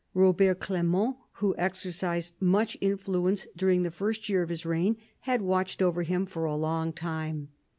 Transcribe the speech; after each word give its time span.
Robert 0.15 0.59
Clement, 0.59 1.17
who 1.33 1.53
exercised 1.59 2.33
much 2.41 2.75
influence 2.81 3.45
during 3.55 3.83
the 3.83 3.91
first 3.91 4.27
year 4.29 4.41
of 4.41 4.49
his 4.49 4.65
reign, 4.65 4.97
had 5.29 5.43
watched 5.43 5.79
over 5.79 6.01
him 6.01 6.25
for 6.25 6.45
a 6.45 6.55
long 6.55 6.91
time. 6.91 7.49